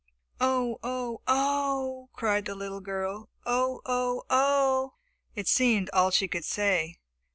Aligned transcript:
"Oh, 0.39 0.79
oh, 0.81 1.21
oh!" 1.27 2.09
cried 2.13 2.45
the 2.45 2.55
little 2.55 2.81
girl. 2.81 3.29
"Oh, 3.45 3.81
oh, 3.85 4.23
oh!" 4.31 4.95
It 5.35 5.47
seemed 5.47 5.91
all 5.93 6.09
she 6.09 6.27
could 6.27 6.43
say. 6.43 6.97